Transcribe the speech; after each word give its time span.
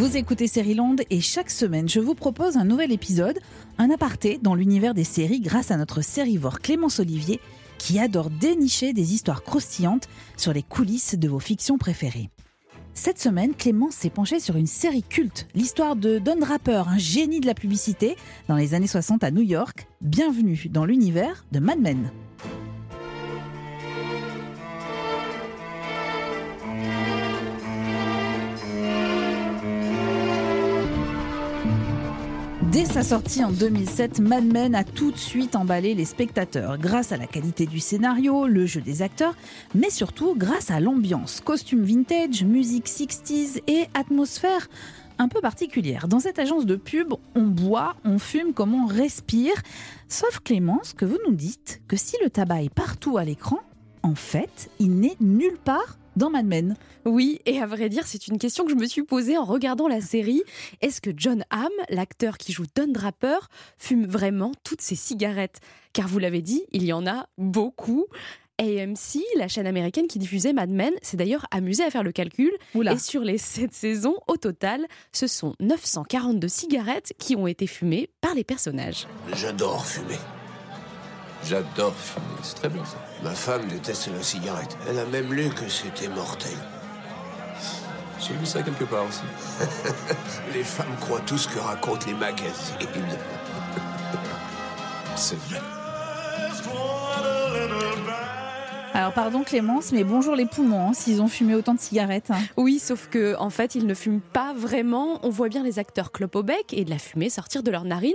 Vous 0.00 0.16
écoutez 0.16 0.46
Land 0.74 0.96
et 1.10 1.20
chaque 1.20 1.50
semaine, 1.50 1.86
je 1.86 2.00
vous 2.00 2.14
propose 2.14 2.56
un 2.56 2.64
nouvel 2.64 2.90
épisode, 2.90 3.38
un 3.76 3.90
aparté 3.90 4.38
dans 4.40 4.54
l'univers 4.54 4.94
des 4.94 5.04
séries 5.04 5.40
grâce 5.40 5.70
à 5.70 5.76
notre 5.76 6.00
sérivore 6.00 6.60
Clémence 6.60 7.00
Olivier 7.00 7.38
qui 7.76 7.98
adore 7.98 8.30
dénicher 8.30 8.94
des 8.94 9.12
histoires 9.12 9.42
croustillantes 9.42 10.08
sur 10.38 10.54
les 10.54 10.62
coulisses 10.62 11.16
de 11.16 11.28
vos 11.28 11.38
fictions 11.38 11.76
préférées. 11.76 12.30
Cette 12.94 13.18
semaine, 13.18 13.54
Clémence 13.54 13.92
s'est 13.92 14.08
penchée 14.08 14.40
sur 14.40 14.56
une 14.56 14.66
série 14.66 15.02
culte, 15.02 15.46
l'histoire 15.54 15.96
de 15.96 16.18
Don 16.18 16.36
Draper, 16.36 16.88
un 16.88 16.96
génie 16.96 17.40
de 17.40 17.46
la 17.46 17.52
publicité 17.52 18.16
dans 18.48 18.56
les 18.56 18.72
années 18.72 18.86
60 18.86 19.22
à 19.22 19.30
New 19.30 19.42
York. 19.42 19.86
Bienvenue 20.00 20.68
dans 20.70 20.86
l'univers 20.86 21.44
de 21.52 21.58
Mad 21.58 21.78
Men. 21.78 22.10
Dès 32.80 32.86
sa 32.86 33.02
sortie 33.02 33.44
en 33.44 33.52
2007, 33.52 34.20
Mad 34.20 34.42
Men 34.42 34.74
a 34.74 34.84
tout 34.84 35.10
de 35.12 35.18
suite 35.18 35.54
emballé 35.54 35.92
les 35.92 36.06
spectateurs 36.06 36.78
grâce 36.78 37.12
à 37.12 37.18
la 37.18 37.26
qualité 37.26 37.66
du 37.66 37.78
scénario, 37.78 38.46
le 38.46 38.64
jeu 38.64 38.80
des 38.80 39.02
acteurs, 39.02 39.36
mais 39.74 39.90
surtout 39.90 40.34
grâce 40.34 40.70
à 40.70 40.80
l'ambiance, 40.80 41.42
costume 41.42 41.82
vintage, 41.82 42.42
musique 42.42 42.86
60s 42.86 43.60
et 43.66 43.84
atmosphère 43.92 44.70
un 45.18 45.28
peu 45.28 45.42
particulière. 45.42 46.08
Dans 46.08 46.20
cette 46.20 46.38
agence 46.38 46.64
de 46.64 46.76
pub, 46.76 47.12
on 47.34 47.42
boit, 47.42 47.96
on 48.06 48.18
fume 48.18 48.54
comme 48.54 48.74
on 48.74 48.86
respire. 48.86 49.56
Sauf 50.08 50.40
Clémence, 50.40 50.94
que 50.94 51.04
vous 51.04 51.18
nous 51.28 51.34
dites 51.34 51.82
que 51.86 51.98
si 51.98 52.16
le 52.24 52.30
tabac 52.30 52.62
est 52.62 52.74
partout 52.74 53.18
à 53.18 53.24
l'écran, 53.24 53.60
en 54.02 54.14
fait, 54.14 54.70
il 54.78 54.98
n'est 55.00 55.18
nulle 55.20 55.58
part 55.62 55.98
dans 56.16 56.30
Mad 56.30 56.46
Men. 56.46 56.76
Oui, 57.04 57.40
et 57.46 57.60
à 57.60 57.66
vrai 57.66 57.88
dire, 57.88 58.06
c'est 58.06 58.26
une 58.26 58.38
question 58.38 58.64
que 58.64 58.70
je 58.70 58.76
me 58.76 58.86
suis 58.86 59.02
posée 59.02 59.36
en 59.36 59.44
regardant 59.44 59.88
la 59.88 60.00
série. 60.00 60.42
Est-ce 60.80 61.00
que 61.00 61.10
John 61.16 61.44
Hamm, 61.50 61.68
l'acteur 61.88 62.38
qui 62.38 62.52
joue 62.52 62.64
Don 62.74 62.88
Draper, 62.88 63.48
fume 63.78 64.06
vraiment 64.06 64.52
toutes 64.64 64.80
ses 64.80 64.96
cigarettes? 64.96 65.60
Car 65.92 66.08
vous 66.08 66.18
l'avez 66.18 66.42
dit, 66.42 66.62
il 66.72 66.84
y 66.84 66.92
en 66.92 67.06
a 67.06 67.28
beaucoup. 67.38 68.06
AMC, 68.60 69.20
la 69.36 69.48
chaîne 69.48 69.66
américaine 69.66 70.06
qui 70.06 70.18
diffusait 70.18 70.52
Mad 70.52 70.68
Men, 70.68 70.92
s'est 71.00 71.16
d'ailleurs 71.16 71.46
amusée 71.50 71.82
à 71.82 71.90
faire 71.90 72.02
le 72.02 72.12
calcul. 72.12 72.52
Et 72.74 72.98
sur 72.98 73.22
les 73.22 73.38
7 73.38 73.72
saisons, 73.72 74.16
au 74.28 74.36
total, 74.36 74.86
ce 75.12 75.26
sont 75.26 75.54
942 75.60 76.46
cigarettes 76.46 77.14
qui 77.18 77.36
ont 77.36 77.46
été 77.46 77.66
fumées 77.66 78.10
par 78.20 78.34
les 78.34 78.44
personnages. 78.44 79.06
J'adore 79.32 79.86
fumer. 79.86 80.18
J'adore 81.44 81.94
fumer, 81.94 82.26
c'est 82.42 82.54
très 82.54 82.68
bien 82.68 82.84
ça. 82.84 82.96
Ma 83.22 83.34
femme 83.34 83.66
déteste 83.68 84.10
la 84.14 84.22
cigarette. 84.22 84.76
Elle 84.88 84.98
a 84.98 85.06
même 85.06 85.32
lu 85.32 85.50
que 85.50 85.68
c'était 85.68 86.08
mortel. 86.08 86.56
J'ai 88.18 88.34
lu 88.34 88.46
ça 88.46 88.62
quelque 88.62 88.84
part 88.84 89.04
aussi. 89.04 89.22
les 90.54 90.64
femmes 90.64 90.96
croient 91.00 91.20
tout 91.20 91.38
ce 91.38 91.48
que 91.48 91.58
racontent 91.58 92.06
les 92.06 92.14
magazines. 92.14 92.76
c'est 95.16 95.38
vrai. 95.48 95.60
Alors 98.92 99.12
pardon 99.12 99.44
Clémence, 99.44 99.92
mais 99.92 100.02
bonjour 100.02 100.34
les 100.34 100.46
poumons 100.46 100.88
hein, 100.88 100.92
s'ils 100.92 101.22
ont 101.22 101.28
fumé 101.28 101.54
autant 101.54 101.74
de 101.74 101.80
cigarettes. 101.80 102.32
Hein. 102.32 102.40
Oui, 102.56 102.80
sauf 102.80 103.08
que 103.08 103.36
en 103.38 103.48
fait 103.48 103.76
ils 103.76 103.86
ne 103.86 103.94
fument 103.94 104.20
pas 104.20 104.52
vraiment. 104.52 105.20
On 105.22 105.30
voit 105.30 105.48
bien 105.48 105.62
les 105.62 105.78
acteurs 105.78 106.10
clopes 106.10 106.34
au 106.34 106.42
bec 106.42 106.72
et 106.72 106.84
de 106.84 106.90
la 106.90 106.98
fumée 106.98 107.30
sortir 107.30 107.62
de 107.62 107.70
leurs 107.70 107.84
narines, 107.84 108.12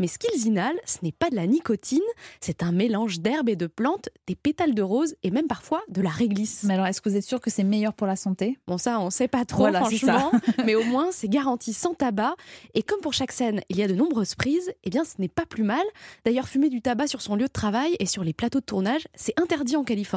mais 0.00 0.08
ce 0.08 0.18
qu'ils 0.18 0.46
inhalent, 0.46 0.78
ce 0.84 0.98
n'est 1.02 1.12
pas 1.12 1.30
de 1.30 1.36
la 1.36 1.46
nicotine, 1.46 2.02
c'est 2.40 2.64
un 2.64 2.72
mélange 2.72 3.20
d'herbes 3.20 3.48
et 3.48 3.56
de 3.56 3.68
plantes, 3.68 4.08
des 4.26 4.34
pétales 4.34 4.74
de 4.74 4.82
rose 4.82 5.14
et 5.22 5.30
même 5.30 5.46
parfois 5.46 5.82
de 5.88 6.02
la 6.02 6.10
réglisse. 6.10 6.64
Mais 6.64 6.74
alors 6.74 6.86
est-ce 6.86 7.00
que 7.00 7.08
vous 7.08 7.16
êtes 7.16 7.24
sûr 7.24 7.40
que 7.40 7.50
c'est 7.50 7.64
meilleur 7.64 7.94
pour 7.94 8.08
la 8.08 8.16
santé? 8.16 8.58
Bon 8.66 8.78
ça 8.78 8.98
on 8.98 9.10
sait 9.10 9.28
pas 9.28 9.44
trop 9.44 9.72
franchement, 9.72 10.32
mais 10.66 10.74
au 10.74 10.84
moins 10.84 11.10
c'est 11.12 11.28
garanti 11.28 11.72
sans 11.72 11.94
tabac. 11.94 12.34
Et 12.74 12.82
comme 12.82 13.00
pour 13.00 13.12
chaque 13.12 13.32
scène 13.32 13.60
il 13.68 13.76
y 13.76 13.82
a 13.84 13.88
de 13.88 13.94
nombreuses 13.94 14.34
prises, 14.34 14.72
eh 14.82 14.90
bien 14.90 15.04
ce 15.04 15.14
n'est 15.20 15.28
pas 15.28 15.46
plus 15.46 15.64
mal. 15.64 15.84
D'ailleurs 16.24 16.48
fumer 16.48 16.68
du 16.68 16.82
tabac 16.82 17.06
sur 17.06 17.22
son 17.22 17.36
lieu 17.36 17.46
de 17.46 17.52
travail 17.52 17.94
et 18.00 18.06
sur 18.06 18.24
les 18.24 18.32
plateaux 18.32 18.60
de 18.60 18.64
tournage, 18.64 19.06
c'est 19.14 19.38
interdit 19.40 19.76
en 19.76 19.84
Californie 19.84 20.15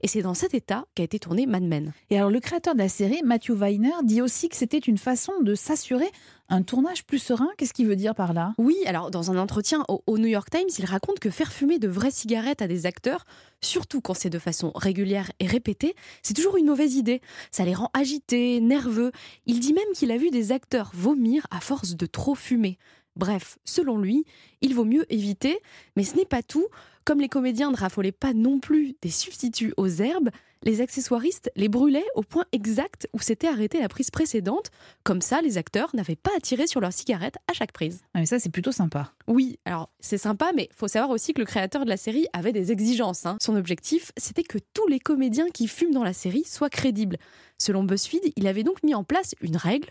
et 0.00 0.08
c'est 0.08 0.22
dans 0.22 0.34
cet 0.34 0.54
état 0.54 0.86
qu'a 0.94 1.02
été 1.02 1.18
tourné 1.18 1.46
Mad 1.46 1.62
Men. 1.62 1.92
Et 2.10 2.16
alors 2.16 2.30
le 2.30 2.40
créateur 2.40 2.74
de 2.74 2.78
la 2.78 2.88
série, 2.88 3.20
Matthew 3.24 3.50
Weiner, 3.50 3.92
dit 4.04 4.22
aussi 4.22 4.48
que 4.48 4.56
c'était 4.56 4.78
une 4.78 4.98
façon 4.98 5.32
de 5.42 5.54
s'assurer 5.54 6.10
un 6.48 6.62
tournage 6.62 7.04
plus 7.04 7.18
serein. 7.18 7.48
Qu'est-ce 7.58 7.74
qu'il 7.74 7.86
veut 7.86 7.96
dire 7.96 8.14
par 8.14 8.32
là? 8.32 8.54
Oui, 8.58 8.76
alors 8.86 9.10
dans 9.10 9.30
un 9.30 9.38
entretien 9.38 9.84
au, 9.88 10.18
New 10.18 10.26
York 10.26 10.48
Times, 10.50 10.68
il 10.78 10.84
raconte 10.86 11.18
que 11.18 11.30
faire 11.30 11.52
fumer 11.52 11.78
de 11.78 11.88
vraies 11.88 12.10
cigarettes 12.10 12.62
à 12.62 12.68
des 12.68 12.86
acteurs, 12.86 13.26
surtout 13.60 14.00
quand 14.00 14.14
c'est 14.14 14.30
de 14.30 14.38
façon 14.38 14.72
régulière 14.74 15.30
et 15.40 15.46
répétée, 15.46 15.94
c'est 16.22 16.34
toujours 16.34 16.56
une 16.56 16.66
mauvaise 16.66 16.94
idée. 16.94 17.20
Ça 17.50 17.64
les 17.64 17.74
rend 17.74 17.90
agités, 17.92 18.60
nerveux. 18.60 19.12
Il 19.46 19.60
dit 19.60 19.74
même 19.74 19.92
qu'il 19.94 20.10
a 20.10 20.16
vu 20.16 20.30
des 20.30 20.52
acteurs 20.52 20.90
vomir 20.94 21.46
à 21.50 21.60
force 21.60 21.96
de 21.96 22.06
trop 22.06 22.34
fumer. 22.34 22.78
Bref, 23.18 23.58
selon 23.64 23.98
lui, 23.98 24.24
il 24.60 24.74
vaut 24.74 24.84
mieux 24.84 25.04
éviter, 25.12 25.58
mais 25.96 26.04
ce 26.04 26.16
n'est 26.16 26.24
pas 26.24 26.42
tout. 26.42 26.68
Comme 27.04 27.20
les 27.20 27.28
comédiens 27.28 27.70
ne 27.70 27.76
raffolaient 27.76 28.12
pas 28.12 28.32
non 28.32 28.60
plus 28.60 28.94
des 29.02 29.10
substituts 29.10 29.74
aux 29.76 29.88
herbes, 29.88 30.30
les 30.62 30.80
accessoiristes 30.80 31.50
les 31.56 31.68
brûlaient 31.68 32.06
au 32.14 32.22
point 32.22 32.44
exact 32.52 33.08
où 33.12 33.20
s'était 33.20 33.48
arrêtée 33.48 33.80
la 33.80 33.88
prise 33.88 34.10
précédente. 34.10 34.70
Comme 35.04 35.20
ça, 35.20 35.40
les 35.40 35.56
acteurs 35.56 35.94
n'avaient 35.94 36.16
pas 36.16 36.30
à 36.36 36.40
tirer 36.40 36.66
sur 36.66 36.80
leur 36.80 36.92
cigarette 36.92 37.36
à 37.48 37.54
chaque 37.54 37.72
prise. 37.72 38.02
Ah, 38.14 38.20
mais 38.20 38.26
ça, 38.26 38.38
c'est 38.38 38.50
plutôt 38.50 38.72
sympa. 38.72 39.12
Oui, 39.26 39.58
alors 39.64 39.90
c'est 40.00 40.18
sympa, 40.18 40.50
mais 40.54 40.68
faut 40.74 40.88
savoir 40.88 41.10
aussi 41.10 41.32
que 41.32 41.40
le 41.40 41.46
créateur 41.46 41.84
de 41.84 41.90
la 41.90 41.96
série 41.96 42.26
avait 42.32 42.52
des 42.52 42.72
exigences. 42.72 43.26
Hein. 43.26 43.38
Son 43.40 43.56
objectif, 43.56 44.12
c'était 44.16 44.42
que 44.42 44.58
tous 44.74 44.86
les 44.88 45.00
comédiens 45.00 45.48
qui 45.48 45.68
fument 45.68 45.94
dans 45.94 46.04
la 46.04 46.12
série 46.12 46.44
soient 46.44 46.70
crédibles. 46.70 47.18
Selon 47.58 47.84
BuzzFeed, 47.84 48.32
il 48.36 48.46
avait 48.46 48.64
donc 48.64 48.82
mis 48.82 48.94
en 48.94 49.04
place 49.04 49.34
une 49.40 49.56
règle 49.56 49.90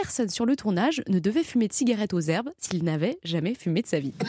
personne 0.00 0.28
sur 0.28 0.46
le 0.46 0.54
tournage 0.54 1.02
ne 1.08 1.18
devait 1.18 1.42
fumer 1.42 1.66
de 1.66 1.72
cigarettes 1.72 2.14
aux 2.14 2.20
herbes 2.20 2.50
s'il 2.56 2.84
n'avait 2.84 3.18
jamais 3.24 3.54
fumé 3.54 3.82
de 3.82 3.88
sa 3.88 3.98
vie. 3.98 4.12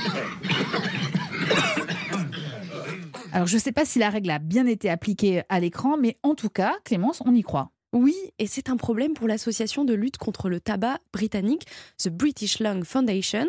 Alors 3.31 3.45
je 3.45 3.55
ne 3.55 3.61
sais 3.61 3.71
pas 3.71 3.85
si 3.85 3.99
la 3.99 4.09
règle 4.09 4.31
a 4.31 4.39
bien 4.39 4.65
été 4.65 4.89
appliquée 4.89 5.43
à 5.47 5.59
l'écran, 5.59 5.95
mais 5.95 6.17
en 6.23 6.33
tout 6.33 6.49
cas, 6.49 6.73
Clémence, 6.85 7.21
on 7.23 7.35
y 7.35 7.43
croit. 7.43 7.69
Oui, 7.93 8.15
et 8.39 8.47
c'est 8.47 8.69
un 8.69 8.77
problème 8.77 9.13
pour 9.13 9.27
l'association 9.27 9.85
de 9.85 9.93
lutte 9.93 10.17
contre 10.17 10.49
le 10.49 10.59
tabac 10.59 10.99
britannique, 11.13 11.67
The 11.97 12.09
British 12.09 12.59
Lung 12.59 12.83
Foundation. 12.83 13.45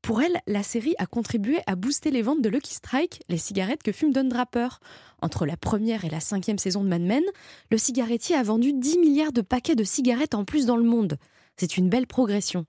Pour 0.00 0.22
elle, 0.22 0.40
la 0.46 0.62
série 0.62 0.94
a 0.98 1.06
contribué 1.06 1.58
à 1.66 1.74
booster 1.74 2.12
les 2.12 2.22
ventes 2.22 2.42
de 2.42 2.48
Lucky 2.48 2.74
Strike, 2.74 3.22
les 3.28 3.38
cigarettes 3.38 3.82
que 3.82 3.92
fume 3.92 4.12
Don 4.12 4.24
Draper. 4.24 4.80
Entre 5.22 5.44
la 5.44 5.56
première 5.56 6.04
et 6.04 6.10
la 6.10 6.20
cinquième 6.20 6.58
saison 6.58 6.84
de 6.84 6.88
Mad 6.88 7.02
Men, 7.02 7.22
le 7.70 7.78
cigarettier 7.78 8.36
a 8.36 8.44
vendu 8.44 8.72
10 8.72 8.98
milliards 8.98 9.32
de 9.32 9.42
paquets 9.42 9.76
de 9.76 9.84
cigarettes 9.84 10.34
en 10.34 10.44
plus 10.44 10.66
dans 10.66 10.76
le 10.76 10.84
monde. 10.84 11.16
C'est 11.56 11.76
une 11.76 11.88
belle 11.88 12.06
progression. 12.06 12.66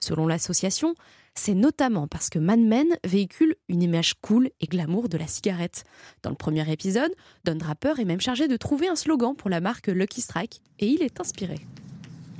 Selon 0.00 0.26
l'association, 0.26 0.94
c'est 1.34 1.54
notamment 1.54 2.06
parce 2.06 2.28
que 2.28 2.38
Mad 2.38 2.60
Men 2.60 2.86
véhicule 3.04 3.56
une 3.68 3.82
image 3.82 4.14
cool 4.20 4.50
et 4.60 4.66
glamour 4.66 5.08
de 5.08 5.18
la 5.18 5.26
cigarette. 5.26 5.84
Dans 6.22 6.30
le 6.30 6.36
premier 6.36 6.70
épisode, 6.70 7.12
Don 7.44 7.56
Draper 7.56 7.94
est 7.98 8.04
même 8.04 8.20
chargé 8.20 8.48
de 8.48 8.56
trouver 8.56 8.88
un 8.88 8.96
slogan 8.96 9.34
pour 9.36 9.50
la 9.50 9.60
marque 9.60 9.88
Lucky 9.88 10.20
Strike 10.20 10.60
et 10.78 10.86
il 10.86 11.02
est 11.02 11.20
inspiré. 11.20 11.56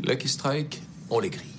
Lucky 0.03 0.29
Strike, 0.29 0.83
on 1.11 1.19
les 1.21 1.31
grille. 1.31 1.51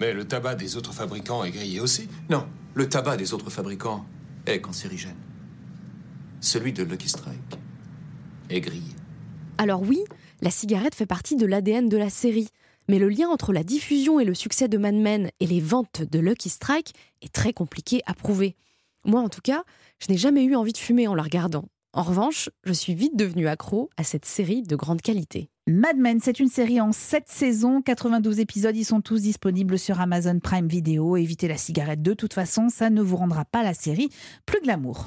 Mais 0.00 0.12
le 0.12 0.26
tabac 0.26 0.56
des 0.56 0.76
autres 0.76 0.92
fabricants 0.92 1.44
est 1.44 1.50
grillé 1.50 1.80
aussi 1.80 2.08
Non, 2.28 2.46
le 2.74 2.88
tabac 2.88 3.16
des 3.16 3.32
autres 3.32 3.50
fabricants 3.50 4.04
est 4.46 4.60
cancérigène. 4.60 5.16
Celui 6.40 6.72
de 6.72 6.82
Lucky 6.82 7.08
Strike 7.08 7.58
est 8.50 8.60
grillé. 8.60 8.92
Alors 9.58 9.82
oui, 9.82 10.04
la 10.44 10.50
cigarette 10.50 10.94
fait 10.94 11.06
partie 11.06 11.36
de 11.36 11.46
l'ADN 11.46 11.88
de 11.88 11.96
la 11.96 12.10
série. 12.10 12.48
Mais 12.86 12.98
le 12.98 13.08
lien 13.08 13.28
entre 13.30 13.54
la 13.54 13.64
diffusion 13.64 14.20
et 14.20 14.26
le 14.26 14.34
succès 14.34 14.68
de 14.68 14.76
Mad 14.76 14.94
Men 14.94 15.30
et 15.40 15.46
les 15.46 15.60
ventes 15.60 16.02
de 16.02 16.18
Lucky 16.18 16.50
Strike 16.50 16.92
est 17.22 17.32
très 17.32 17.54
compliqué 17.54 18.02
à 18.04 18.12
prouver. 18.12 18.54
Moi, 19.06 19.22
en 19.22 19.30
tout 19.30 19.40
cas, 19.42 19.64
je 20.00 20.12
n'ai 20.12 20.18
jamais 20.18 20.44
eu 20.44 20.54
envie 20.54 20.74
de 20.74 20.78
fumer 20.78 21.08
en 21.08 21.14
la 21.14 21.22
regardant. 21.22 21.64
En 21.94 22.02
revanche, 22.02 22.50
je 22.64 22.74
suis 22.74 22.94
vite 22.94 23.16
devenu 23.16 23.48
accro 23.48 23.88
à 23.96 24.04
cette 24.04 24.26
série 24.26 24.62
de 24.62 24.76
grande 24.76 25.00
qualité. 25.00 25.48
Mad 25.66 25.96
Men, 25.96 26.20
c'est 26.20 26.38
une 26.38 26.50
série 26.50 26.78
en 26.78 26.92
7 26.92 27.24
saisons, 27.26 27.80
92 27.80 28.38
épisodes, 28.38 28.76
ils 28.76 28.84
sont 28.84 29.00
tous 29.00 29.22
disponibles 29.22 29.78
sur 29.78 29.98
Amazon 29.98 30.40
Prime 30.40 30.68
Video. 30.68 31.16
Évitez 31.16 31.48
la 31.48 31.56
cigarette 31.56 32.02
de 32.02 32.12
toute 32.12 32.34
façon, 32.34 32.68
ça 32.68 32.90
ne 32.90 33.00
vous 33.00 33.16
rendra 33.16 33.46
pas 33.46 33.62
la 33.62 33.72
série 33.72 34.10
plus 34.44 34.60
glamour. 34.60 35.06